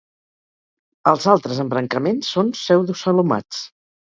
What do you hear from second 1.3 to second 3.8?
altres embrancaments són pseudocelomats.